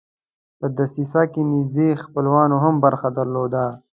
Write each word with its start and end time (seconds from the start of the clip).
په 0.59 0.65
دسیسه 0.77 1.21
کې 1.31 1.41
نیژدې 1.53 1.89
خپلوانو 2.03 2.57
هم 2.63 2.75
برخه 2.85 3.07
درلوده. 3.17 3.65